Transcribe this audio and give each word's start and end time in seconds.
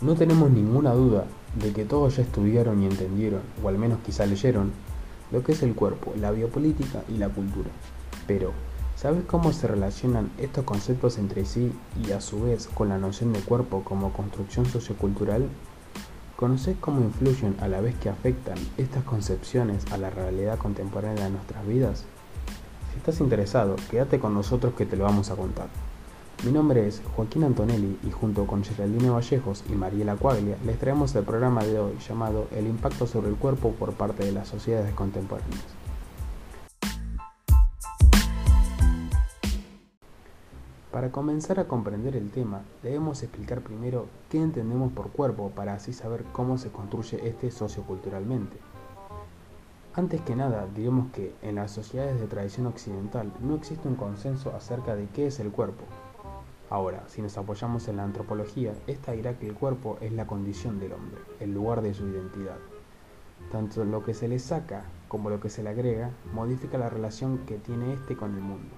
No 0.00 0.14
tenemos 0.14 0.48
ninguna 0.52 0.92
duda 0.92 1.24
de 1.56 1.72
que 1.72 1.84
todos 1.84 2.16
ya 2.16 2.22
estudiaron 2.22 2.80
y 2.80 2.86
entendieron, 2.86 3.40
o 3.64 3.68
al 3.68 3.78
menos 3.78 3.98
quizá 4.06 4.26
leyeron, 4.26 4.70
lo 5.32 5.42
que 5.42 5.50
es 5.50 5.62
el 5.64 5.74
cuerpo, 5.74 6.12
la 6.20 6.30
biopolítica 6.30 7.02
y 7.08 7.18
la 7.18 7.28
cultura. 7.28 7.68
Pero, 8.28 8.52
¿sabes 8.94 9.24
cómo 9.26 9.52
se 9.52 9.66
relacionan 9.66 10.30
estos 10.38 10.64
conceptos 10.64 11.18
entre 11.18 11.44
sí 11.44 11.72
y 12.06 12.12
a 12.12 12.20
su 12.20 12.42
vez 12.42 12.68
con 12.68 12.90
la 12.90 12.98
noción 12.98 13.32
de 13.32 13.40
cuerpo 13.40 13.82
como 13.82 14.12
construcción 14.12 14.66
sociocultural? 14.66 15.48
¿Conoces 16.36 16.76
cómo 16.80 17.00
influyen 17.00 17.56
a 17.60 17.66
la 17.66 17.80
vez 17.80 17.96
que 17.96 18.08
afectan 18.08 18.58
estas 18.76 19.02
concepciones 19.02 19.84
a 19.90 19.98
la 19.98 20.10
realidad 20.10 20.58
contemporánea 20.58 21.24
de 21.24 21.30
nuestras 21.30 21.66
vidas? 21.66 22.04
Si 22.92 22.98
estás 22.98 23.18
interesado, 23.18 23.74
quédate 23.90 24.20
con 24.20 24.32
nosotros 24.32 24.74
que 24.74 24.86
te 24.86 24.96
lo 24.96 25.02
vamos 25.02 25.32
a 25.32 25.34
contar. 25.34 25.87
Mi 26.44 26.52
nombre 26.52 26.86
es 26.86 27.02
Joaquín 27.16 27.42
Antonelli 27.42 27.98
y 28.04 28.12
junto 28.12 28.46
con 28.46 28.62
Geraldine 28.62 29.10
Vallejos 29.10 29.64
y 29.68 29.72
Mariela 29.72 30.14
Cuaglia 30.14 30.56
les 30.64 30.78
traemos 30.78 31.12
el 31.16 31.24
programa 31.24 31.64
de 31.64 31.80
hoy 31.80 31.98
llamado 32.08 32.46
El 32.54 32.68
impacto 32.68 33.08
sobre 33.08 33.28
el 33.28 33.34
cuerpo 33.34 33.72
por 33.72 33.94
parte 33.94 34.24
de 34.24 34.30
las 34.30 34.46
sociedades 34.46 34.94
contemporáneas. 34.94 35.64
Para 40.92 41.10
comenzar 41.10 41.58
a 41.58 41.66
comprender 41.66 42.14
el 42.14 42.30
tema, 42.30 42.62
debemos 42.84 43.24
explicar 43.24 43.60
primero 43.60 44.06
qué 44.30 44.40
entendemos 44.40 44.92
por 44.92 45.10
cuerpo 45.10 45.50
para 45.50 45.74
así 45.74 45.92
saber 45.92 46.22
cómo 46.32 46.56
se 46.56 46.70
construye 46.70 47.28
este 47.28 47.50
socioculturalmente. 47.50 48.58
Antes 49.92 50.20
que 50.20 50.36
nada, 50.36 50.68
digamos 50.72 51.10
que 51.10 51.34
en 51.42 51.56
las 51.56 51.72
sociedades 51.72 52.20
de 52.20 52.28
tradición 52.28 52.66
occidental 52.66 53.32
no 53.40 53.56
existe 53.56 53.88
un 53.88 53.96
consenso 53.96 54.54
acerca 54.54 54.94
de 54.94 55.08
qué 55.08 55.26
es 55.26 55.40
el 55.40 55.50
cuerpo, 55.50 55.84
Ahora, 56.70 57.04
si 57.08 57.22
nos 57.22 57.38
apoyamos 57.38 57.88
en 57.88 57.96
la 57.96 58.04
antropología, 58.04 58.74
esta 58.86 59.12
dirá 59.12 59.38
que 59.38 59.46
el 59.46 59.54
cuerpo 59.54 59.96
es 60.02 60.12
la 60.12 60.26
condición 60.26 60.78
del 60.78 60.92
hombre, 60.92 61.20
el 61.40 61.54
lugar 61.54 61.80
de 61.80 61.94
su 61.94 62.06
identidad. 62.06 62.58
Tanto 63.50 63.84
lo 63.84 64.04
que 64.04 64.12
se 64.12 64.28
le 64.28 64.38
saca 64.38 64.84
como 65.08 65.30
lo 65.30 65.40
que 65.40 65.48
se 65.48 65.62
le 65.62 65.70
agrega 65.70 66.10
modifica 66.34 66.76
la 66.76 66.90
relación 66.90 67.38
que 67.46 67.56
tiene 67.56 67.94
éste 67.94 68.16
con 68.16 68.34
el 68.34 68.42
mundo. 68.42 68.74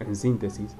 En 0.00 0.14
síntesis, 0.14 0.76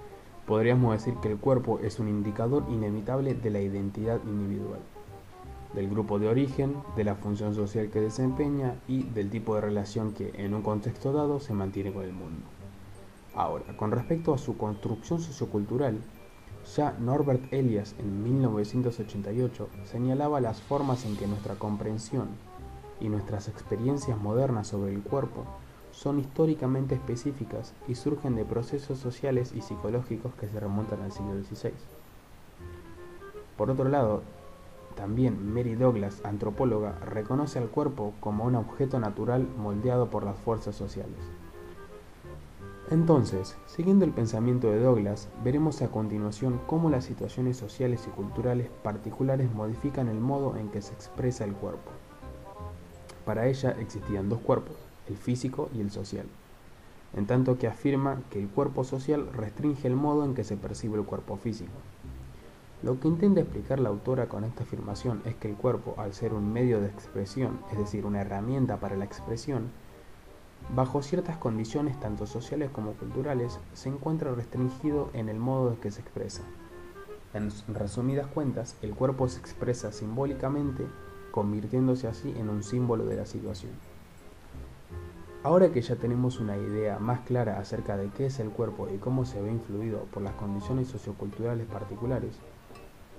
podríamos 0.47 0.93
decir 0.93 1.15
que 1.23 1.33
el 1.33 1.39
cuerpo 1.39 1.79
es 1.79 1.99
un 1.99 2.09
indicador 2.09 2.67
inevitable 2.69 3.33
de 3.33 3.51
la 3.51 3.61
identidad 3.61 4.21
individual, 4.27 4.81
del 5.73 5.89
grupo 5.89 6.19
de 6.19 6.29
origen, 6.29 6.77
de 6.97 7.05
la 7.05 7.15
función 7.15 7.55
social 7.55 7.89
que 7.89 8.01
desempeña 8.01 8.75
y 8.87 9.05
del 9.05 9.31
tipo 9.31 9.55
de 9.55 9.63
relación 9.63 10.13
que 10.13 10.33
en 10.35 10.53
un 10.53 10.63
contexto 10.63 11.13
dado 11.15 11.41
se 11.41 11.55
mantiene 11.55 11.95
con 11.95 12.05
el 12.05 12.13
mundo. 12.13 12.58
Ahora, 13.35 13.77
con 13.77 13.91
respecto 13.91 14.35
a 14.35 14.39
su 14.39 14.57
construcción 14.57 15.21
sociocultural, 15.21 15.99
ya 16.77 16.93
Norbert 16.99 17.53
Elias 17.53 17.95
en 17.99 18.23
1988 18.23 19.69
señalaba 19.85 20.41
las 20.41 20.61
formas 20.61 21.05
en 21.05 21.17
que 21.17 21.27
nuestra 21.27 21.55
comprensión 21.55 22.29
y 23.01 23.09
nuestras 23.09 23.49
experiencias 23.49 24.19
modernas 24.21 24.69
sobre 24.69 24.93
el 24.93 25.03
cuerpo 25.03 25.45
son 25.93 26.19
históricamente 26.19 26.95
específicas 26.95 27.75
y 27.87 27.95
surgen 27.95 28.35
de 28.37 28.45
procesos 28.45 28.99
sociales 28.99 29.53
y 29.55 29.63
psicológicos 29.63 30.35
que 30.35 30.49
se 30.49 30.61
remontan 30.61 31.03
al 31.03 31.13
siglo 31.13 31.43
XVI. 31.43 31.73
Por 33.57 33.71
otro 33.71 33.89
lado, 33.89 34.23
también 34.95 35.53
Mary 35.53 35.75
Douglas, 35.75 36.21
antropóloga, 36.25 36.99
reconoce 37.01 37.59
al 37.59 37.69
cuerpo 37.69 38.15
como 38.21 38.45
un 38.45 38.57
objeto 38.57 39.01
natural 39.01 39.47
moldeado 39.57 40.11
por 40.11 40.25
las 40.25 40.37
fuerzas 40.39 40.77
sociales. 40.77 41.19
Entonces, 42.91 43.55
siguiendo 43.67 44.07
el 44.07 44.13
pensamiento 44.13 44.71
de 44.71 44.81
Douglas, 44.81 45.29
veremos 45.45 45.83
a 45.83 45.89
continuación 45.89 46.59
cómo 46.67 46.89
las 46.89 47.05
situaciones 47.05 47.59
sociales 47.59 48.07
y 48.07 48.11
culturales 48.11 48.71
particulares 48.83 49.53
modifican 49.53 50.09
el 50.09 50.19
modo 50.19 50.57
en 50.57 50.71
que 50.71 50.81
se 50.81 50.95
expresa 50.95 51.45
el 51.45 51.53
cuerpo. 51.53 51.91
Para 53.27 53.47
ella 53.47 53.77
existían 53.79 54.31
dos 54.31 54.39
cuerpos, 54.39 54.75
el 55.07 55.19
físico 55.19 55.69
y 55.75 55.83
el 55.83 55.91
social, 55.91 56.25
en 57.15 57.27
tanto 57.27 57.59
que 57.59 57.67
afirma 57.67 58.23
que 58.31 58.41
el 58.41 58.49
cuerpo 58.49 58.85
social 58.85 59.29
restringe 59.35 59.87
el 59.87 59.95
modo 59.95 60.25
en 60.25 60.35
que 60.35 60.45
se 60.45 60.57
percibe 60.57 60.97
el 60.97 61.05
cuerpo 61.05 61.37
físico. 61.37 61.73
Lo 62.83 62.99
que 62.99 63.09
intenta 63.09 63.43
explicar 63.43 63.81
la 63.81 63.91
autora 63.91 64.29
con 64.29 64.45
esta 64.45 64.63
afirmación 64.63 65.21
es 65.27 65.35
que 65.35 65.51
el 65.51 65.57
cuerpo, 65.57 65.95
al 65.99 66.15
ser 66.15 66.33
un 66.33 66.55
medio 66.55 66.81
de 66.81 66.87
expresión, 66.87 67.59
es 67.71 67.77
decir, 67.77 68.07
una 68.07 68.23
herramienta 68.23 68.79
para 68.79 68.97
la 68.97 69.05
expresión, 69.05 69.69
bajo 70.75 71.03
ciertas 71.03 71.37
condiciones 71.37 71.99
tanto 71.99 72.27
sociales 72.27 72.71
como 72.71 72.93
culturales, 72.93 73.59
se 73.73 73.89
encuentra 73.89 74.35
restringido 74.35 75.11
en 75.13 75.29
el 75.29 75.39
modo 75.39 75.71
en 75.71 75.77
que 75.77 75.91
se 75.91 76.01
expresa. 76.01 76.43
En 77.35 77.51
resumidas 77.69 78.27
cuentas, 78.27 78.77
el 78.83 78.95
cuerpo 78.95 79.29
se 79.29 79.39
expresa 79.39 79.93
simbólicamente, 79.93 80.87
convirtiéndose 81.31 82.09
así 82.09 82.35
en 82.37 82.49
un 82.49 82.63
símbolo 82.63 83.05
de 83.05 83.17
la 83.17 83.27
situación. 83.27 83.73
Ahora 85.45 85.71
que 85.71 85.83
ya 85.83 85.97
tenemos 85.97 86.41
una 86.41 86.57
idea 86.57 86.99
más 86.99 87.21
clara 87.21 87.59
acerca 87.59 87.97
de 87.97 88.09
qué 88.09 88.27
es 88.27 88.41
el 88.41 88.51
cuerpo 88.51 88.89
y 88.93 88.99
cómo 88.99 89.25
se 89.25 89.41
ve 89.41 89.51
influido 89.51 90.01
por 90.13 90.23
las 90.23 90.35
condiciones 90.35 90.89
socioculturales 90.89 91.67
particulares, 91.67 92.33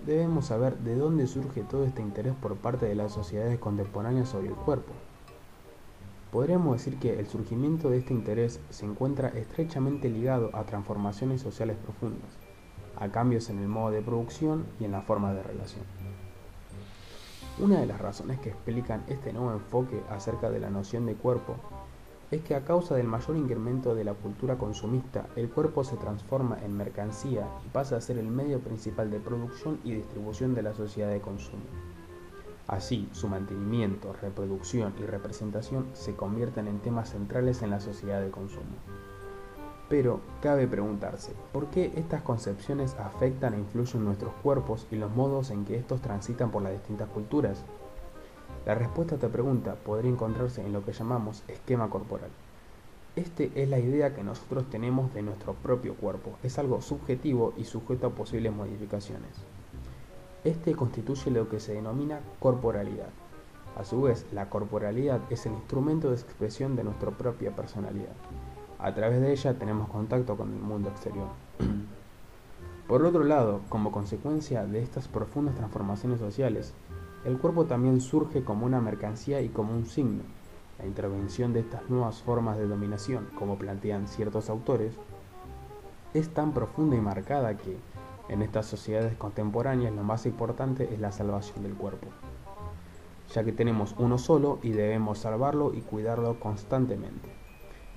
debemos 0.06 0.48
saber 0.48 0.78
de 0.80 0.96
dónde 0.96 1.28
surge 1.28 1.64
todo 1.64 1.86
este 1.86 2.02
interés 2.02 2.34
por 2.36 2.56
parte 2.58 2.86
de 2.86 2.96
las 2.96 3.14
sociedades 3.14 3.58
contemporáneas 3.58 4.30
sobre 4.30 4.48
el 4.50 4.56
cuerpo. 4.56 4.92
Podríamos 6.32 6.78
decir 6.78 7.00
que 7.00 7.20
el 7.20 7.28
surgimiento 7.28 7.90
de 7.90 7.98
este 7.98 8.14
interés 8.14 8.60
se 8.70 8.86
encuentra 8.86 9.30
estrechamente 9.30 10.10
ligado 10.10 10.52
a 10.54 10.64
transformaciones 10.64 11.42
sociales 11.42 11.76
profundas, 11.78 12.30
a 12.98 13.10
cambios 13.10 13.50
en 13.50 13.58
el 13.58 13.68
modo 13.68 13.90
de 13.90 14.04
producción 14.04 14.66
y 14.80 14.86
en 14.86 14.92
la 14.92 15.02
forma 15.02 15.34
de 15.34 15.42
relación. 15.42 15.86
Una 17.58 17.80
de 17.80 17.88
las 17.88 18.00
razones 18.00 18.40
que 18.40 18.50
explican 18.50 19.04
este 19.08 19.34
nuevo 19.34 19.52
enfoque 19.52 20.04
acerca 20.10 20.52
de 20.52 20.60
la 20.60 20.70
noción 20.70 21.08
de 21.08 21.16
cuerpo 21.16 21.56
es 22.30 22.42
que 22.44 22.54
a 22.54 22.64
causa 22.64 22.96
del 22.96 23.08
mayor 23.08 23.36
incremento 23.36 23.96
de 23.96 24.04
la 24.04 24.14
cultura 24.14 24.56
consumista, 24.58 25.26
el 25.36 25.50
cuerpo 25.50 25.84
se 25.84 25.98
transforma 25.98 26.60
en 26.64 26.78
mercancía 26.78 27.48
y 27.66 27.70
pasa 27.70 27.98
a 27.98 28.02
ser 28.02 28.20
el 28.20 28.28
medio 28.28 28.60
principal 28.60 29.10
de 29.10 29.20
producción 29.20 29.80
y 29.84 29.94
distribución 29.94 30.54
de 30.54 30.62
la 30.62 30.76
sociedad 30.76 31.10
de 31.10 31.22
consumo. 31.22 31.64
Así, 32.70 33.10
su 33.14 33.28
mantenimiento, 33.28 34.14
reproducción 34.22 34.94
y 35.00 35.02
representación 35.02 35.88
se 35.94 36.16
convierten 36.16 36.68
en 36.68 36.78
temas 36.78 37.10
centrales 37.10 37.64
en 37.64 37.72
la 37.72 37.80
sociedad 37.80 38.22
de 38.22 38.30
consumo. 38.30 38.78
Pero 39.90 40.22
cabe 40.40 40.68
preguntarse, 40.68 41.34
¿por 41.52 41.72
qué 41.72 41.92
estas 41.96 42.22
concepciones 42.22 42.94
afectan 43.00 43.56
e 43.56 43.58
influyen 43.58 44.02
en 44.02 44.06
nuestros 44.06 44.34
cuerpos 44.44 44.86
y 44.92 44.98
los 44.98 45.10
modos 45.16 45.50
en 45.50 45.66
que 45.66 45.78
estos 45.78 46.00
transitan 46.00 46.52
por 46.52 46.62
las 46.62 46.74
distintas 46.74 47.10
culturas? 47.10 47.64
La 48.68 48.76
respuesta 48.76 49.16
a 49.16 49.18
esta 49.18 49.30
pregunta 49.30 49.74
podría 49.74 50.12
encontrarse 50.12 50.64
en 50.64 50.72
lo 50.72 50.86
que 50.86 50.94
llamamos 50.94 51.44
esquema 51.48 51.90
corporal. 51.90 52.30
Este 53.16 53.52
es 53.56 53.68
la 53.68 53.80
idea 53.80 54.14
que 54.14 54.24
nosotros 54.24 54.70
tenemos 54.70 55.12
de 55.16 55.24
nuestro 55.24 55.56
propio 55.56 55.96
cuerpo, 55.96 56.38
es 56.44 56.60
algo 56.60 56.84
subjetivo 56.84 57.52
y 57.58 57.64
sujeto 57.64 58.06
a 58.06 58.12
posibles 58.12 58.54
modificaciones. 58.54 59.44
Este 60.44 60.74
constituye 60.74 61.32
lo 61.32 61.50
que 61.50 61.60
se 61.60 61.74
denomina 61.74 62.22
corporalidad. 62.40 63.10
A 63.78 63.84
su 63.84 64.02
vez, 64.02 64.26
la 64.32 64.50
corporalidad 64.50 65.20
es 65.30 65.46
el 65.46 65.54
instrumento 65.54 66.10
de 66.10 66.16
expresión 66.16 66.76
de 66.76 66.84
nuestra 66.84 67.12
propia 67.12 67.56
personalidad. 67.56 68.14
A 68.78 68.94
través 68.94 69.20
de 69.20 69.32
ella 69.32 69.60
tenemos 69.60 69.90
contacto 69.90 70.38
con 70.38 70.54
el 70.54 70.60
mundo 70.60 70.90
exterior. 70.90 71.28
Por 72.88 73.06
otro 73.06 73.24
lado, 73.24 73.62
como 73.68 73.92
consecuencia 73.92 74.66
de 74.66 74.82
estas 74.82 75.10
profundas 75.10 75.56
transformaciones 75.56 76.20
sociales, 76.20 76.74
el 77.26 77.38
cuerpo 77.38 77.66
también 77.66 78.00
surge 78.00 78.44
como 78.44 78.66
una 78.66 78.80
mercancía 78.80 79.42
y 79.42 79.50
como 79.50 79.74
un 79.74 79.86
signo. 79.86 80.24
La 80.80 80.86
intervención 80.86 81.52
de 81.52 81.60
estas 81.60 81.90
nuevas 81.90 82.22
formas 82.22 82.58
de 82.58 82.66
dominación, 82.66 83.28
como 83.38 83.58
plantean 83.58 84.08
ciertos 84.08 84.50
autores, 84.50 84.94
es 86.14 86.30
tan 86.30 86.54
profunda 86.54 86.96
y 86.96 87.02
marcada 87.02 87.58
que, 87.58 87.78
en 88.30 88.42
estas 88.42 88.68
sociedades 88.68 89.18
contemporáneas 89.18 89.94
lo 89.94 90.04
más 90.04 90.26
importante 90.26 90.94
es 90.94 91.00
la 91.00 91.12
salvación 91.12 91.64
del 91.64 91.74
cuerpo, 91.74 92.08
ya 93.34 93.44
que 93.44 93.52
tenemos 93.52 93.96
uno 93.98 94.18
solo 94.18 94.60
y 94.64 94.70
debemos 94.70 95.20
salvarlo 95.20 95.74
y 95.74 95.82
cuidarlo 95.82 96.40
constantemente. 96.40 97.30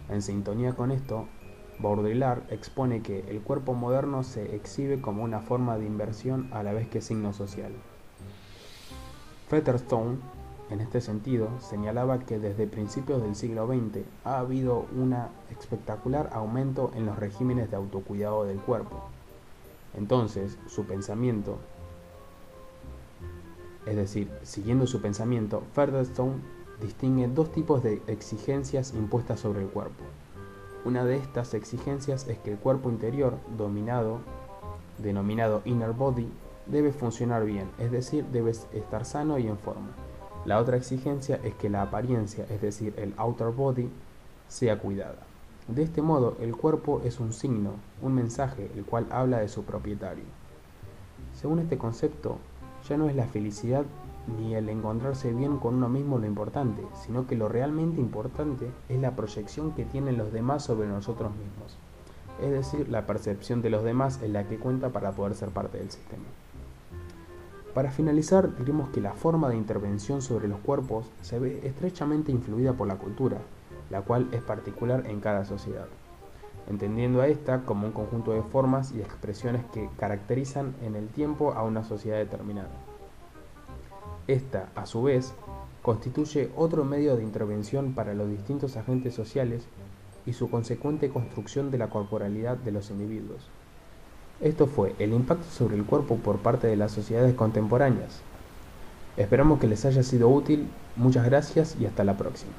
En 0.08 0.23
sintonía 0.23 0.73
con 0.73 0.90
esto, 0.90 1.26
Baudrillard 1.79 2.43
expone 2.50 3.02
que 3.02 3.20
el 3.29 3.40
cuerpo 3.40 3.75
moderno 3.75 4.23
se 4.23 4.55
exhibe 4.55 5.00
como 5.00 5.23
una 5.23 5.40
forma 5.40 5.79
de 5.79 5.87
inversión 5.87 6.49
a 6.52 6.62
la 6.62 6.73
vez 6.73 6.88
que 6.88 7.00
signo 7.00 7.32
social. 7.32 7.73
Featherstone, 9.49 10.19
en 10.70 10.81
este 10.81 11.00
sentido, 11.00 11.49
señalaba 11.61 12.20
que 12.20 12.38
desde 12.38 12.67
principios 12.67 13.23
del 13.23 13.35
siglo 13.35 13.67
XX 13.67 14.05
ha 14.25 14.38
habido 14.38 14.87
un 14.96 15.14
espectacular 15.50 16.31
aumento 16.32 16.90
en 16.94 17.05
los 17.05 17.19
regímenes 17.19 17.70
de 17.70 17.76
autocuidado 17.76 18.44
del 18.44 18.58
cuerpo, 18.58 19.02
entonces, 19.94 20.59
su 20.67 20.85
pensamiento, 20.85 21.59
es 23.87 23.97
decir, 23.97 24.31
siguiendo 24.43 24.87
su 24.87 25.00
pensamiento, 25.03 25.62
Featherstone 25.75 26.41
distingue 26.81 27.29
dos 27.29 27.53
tipos 27.53 27.83
de 27.83 28.00
exigencias 28.06 28.94
impuestas 28.94 29.41
sobre 29.41 29.62
el 29.62 29.69
cuerpo. 29.69 30.05
Una 30.85 31.05
de 31.05 31.17
estas 31.17 31.55
exigencias 31.55 32.27
es 32.27 32.39
que 32.39 32.53
el 32.53 32.59
cuerpo 32.59 32.91
interior, 32.91 33.39
dominado, 33.56 34.21
denominado 34.99 35.62
inner 35.65 35.93
body, 35.93 36.29
debe 36.67 36.93
funcionar 36.93 37.45
bien, 37.45 37.71
es 37.79 37.91
decir, 37.91 38.25
debe 38.27 38.50
estar 38.50 39.05
sano 39.05 39.38
y 39.38 39.47
en 39.47 39.59
forma. 39.59 39.91
La 40.45 40.59
otra 40.59 40.77
exigencia 40.77 41.38
es 41.45 41.55
que 41.55 41.71
la 41.71 41.83
apariencia, 41.83 42.47
es 42.50 42.61
decir, 42.61 42.95
el 42.97 43.15
outer 43.17 43.49
body, 43.49 43.91
sea 44.49 44.79
cuidada. 44.79 45.31
De 45.69 45.82
este 45.82 46.03
modo, 46.03 46.37
el 46.41 46.56
cuerpo 46.56 47.00
es 47.05 47.20
un 47.20 47.32
signo, 47.32 47.75
un 48.03 48.14
mensaje, 48.14 48.70
el 48.75 48.85
cual 48.85 49.06
habla 49.11 49.38
de 49.38 49.49
su 49.49 49.62
propietario. 49.62 50.25
Según 51.35 51.61
este 51.61 51.79
concepto, 51.79 52.38
ya 52.88 52.97
no 52.97 53.09
es 53.09 53.14
la 53.14 53.26
felicidad 53.26 53.85
ni 54.38 54.55
el 54.55 54.69
encontrarse 54.69 55.32
bien 55.32 55.59
con 55.59 55.75
uno 55.75 55.88
mismo 55.88 56.19
lo 56.19 56.26
importante, 56.26 56.82
sino 57.05 57.26
que 57.26 57.37
lo 57.37 57.49
realmente 57.49 58.00
importante 58.00 58.70
es 58.88 59.00
la 59.00 59.14
proyección 59.14 59.73
que 59.73 59.85
tienen 59.85 60.19
los 60.19 60.32
demás 60.32 60.64
sobre 60.64 60.88
nosotros 60.88 61.31
mismos. 61.32 61.76
Es 62.41 62.50
decir, 62.50 62.88
la 62.88 63.06
percepción 63.06 63.62
de 63.62 63.70
los 63.70 63.85
demás 63.85 64.20
es 64.23 64.31
la 64.31 64.49
que 64.49 64.59
cuenta 64.59 64.91
para 64.91 65.12
poder 65.12 65.35
ser 65.35 65.50
parte 65.50 65.79
del 65.79 65.91
sistema. 65.91 66.25
Para 67.75 67.91
finalizar, 67.91 68.56
diremos 68.56 68.91
que 68.91 69.00
la 69.00 69.12
forma 69.12 69.49
de 69.49 69.56
intervención 69.56 70.23
sobre 70.23 70.49
los 70.49 70.59
cuerpos 70.61 71.06
se 71.23 71.38
ve 71.38 71.61
estrechamente 71.64 72.32
influida 72.32 72.75
por 72.75 72.87
la 72.87 72.97
cultura, 72.97 73.38
la 73.93 74.00
cual 74.00 74.27
es 74.33 74.41
particular 74.41 75.05
en 75.06 75.21
cada 75.21 75.44
sociedad, 75.44 75.87
entendiendo 76.67 77.21
a 77.21 77.29
esta 77.29 77.61
como 77.67 77.87
un 77.87 77.93
conjunto 77.93 78.33
de 78.33 78.43
formas 78.43 78.91
y 78.93 79.00
expresiones 79.00 79.62
que 79.67 79.91
caracterizan 79.99 80.75
en 80.83 80.97
el 80.97 81.09
tiempo 81.09 81.53
a 81.53 81.62
una 81.62 81.85
sociedad 81.85 82.17
determinada. 82.17 82.71
Esta, 84.27 84.71
a 84.77 84.87
su 84.87 85.03
vez, 85.03 85.35
constituye 85.83 86.50
otro 86.56 86.85
medio 86.85 87.17
de 87.17 87.23
intervención 87.23 87.93
para 87.93 88.15
los 88.15 88.31
distintos 88.31 88.79
agentes 88.79 89.15
sociales 89.15 89.65
y 90.25 90.33
su 90.33 90.49
consecuente 90.49 91.11
construcción 91.11 91.71
de 91.71 91.77
la 91.77 91.91
corporalidad 91.91 92.56
de 92.56 92.73
los 92.73 92.91
individuos. 92.91 93.50
Esto 94.41 94.67
fue 94.67 94.95
el 94.99 95.12
impacto 95.12 95.50
sobre 95.50 95.77
el 95.77 95.85
cuerpo 95.85 96.17
por 96.17 96.38
parte 96.38 96.67
de 96.67 96.77
las 96.77 96.93
sociedades 96.93 97.35
contemporáneas. 97.35 98.23
Esperamos 99.19 99.61
que 99.61 99.69
les 99.69 99.85
haya 99.85 100.03
sido 100.03 100.31
útil, 100.31 100.67
muchas 100.97 101.27
gracias 101.27 101.77
y 101.79 101.85
hasta 101.85 102.05
la 102.05 102.17
próxima. 102.17 102.53